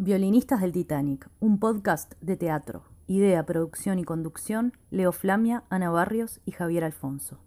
Violinistas 0.00 0.60
del 0.60 0.70
Titanic, 0.70 1.28
un 1.40 1.58
podcast 1.58 2.12
de 2.20 2.36
teatro. 2.36 2.84
Idea, 3.08 3.44
producción 3.44 3.98
y 3.98 4.04
conducción, 4.04 4.72
Leo 4.90 5.10
Flamia, 5.10 5.64
Ana 5.70 5.90
Barrios 5.90 6.40
y 6.46 6.52
Javier 6.52 6.84
Alfonso. 6.84 7.40